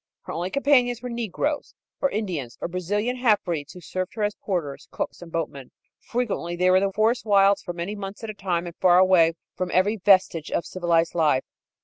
[0.23, 4.87] Her only companions were negroes, or Indians, or Brazilian halfbreeds who served her as porters,
[4.89, 5.69] cooks and boatmen.
[5.99, 8.97] Frequently they were in the forest wilds for many months at a time and far
[8.97, 11.43] away from every vestige of civilized life.